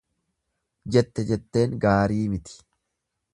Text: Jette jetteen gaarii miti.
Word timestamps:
Jette 0.95 1.25
jetteen 1.31 1.77
gaarii 1.85 2.25
miti. 2.33 2.57